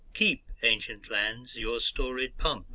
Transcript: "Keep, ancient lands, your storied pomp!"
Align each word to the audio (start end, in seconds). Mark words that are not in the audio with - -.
"Keep, 0.15 0.45
ancient 0.63 1.11
lands, 1.11 1.55
your 1.55 1.79
storied 1.79 2.35
pomp!" 2.39 2.65